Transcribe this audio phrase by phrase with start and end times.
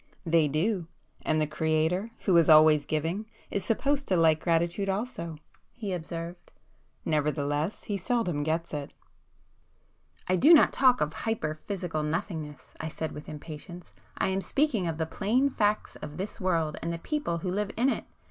[0.25, 0.87] "They do.
[1.21, 7.97] And the Creator, who is always giving, is supposed to like gratitude also,"—he observed—"Nevertheless He
[7.97, 8.93] seldom gets it!"
[10.27, 15.51] "I do not talk of hyperphysical nothingness,"—I said with impatience—"I am speaking of the plain
[15.51, 18.05] facts of this world and the people who live in it.